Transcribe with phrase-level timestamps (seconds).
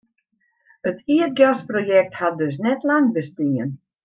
[0.91, 3.73] It ierdgasprojekt hat dus net lang bestien.